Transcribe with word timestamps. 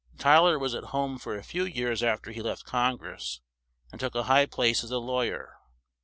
Ty 0.17 0.39
ler 0.39 0.57
was 0.57 0.73
at 0.73 0.85
home 0.85 1.19
for 1.19 1.35
a 1.37 1.43
few 1.43 1.63
years 1.63 2.01
af 2.01 2.23
ter 2.23 2.31
he 2.31 2.41
left 2.41 2.65
Con 2.65 2.97
gress, 2.97 3.39
and 3.91 3.99
took 3.99 4.15
a 4.15 4.23
high 4.23 4.47
place 4.47 4.83
as 4.83 4.89
a 4.89 4.97
law 4.97 5.21
yer. 5.21 5.55